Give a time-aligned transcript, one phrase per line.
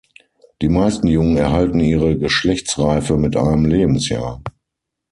[0.63, 4.41] Die meisten Jungen erhalten ihre Geschlechtsreife mit einem Lebensjahr.